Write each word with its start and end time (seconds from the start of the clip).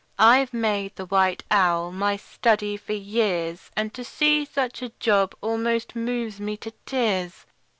I've 0.17 0.51
made 0.51 0.95
the 0.95 1.05
white 1.05 1.43
owl 1.51 1.91
my 1.91 2.17
study 2.17 2.75
for 2.75 2.93
years, 2.93 3.69
And 3.77 3.93
to 3.93 4.03
see 4.03 4.45
such 4.45 4.81
a 4.81 4.89
job 4.99 5.35
almost 5.41 5.95
moves 5.95 6.39
me 6.39 6.57
to 6.57 6.71
tears! 6.87 7.45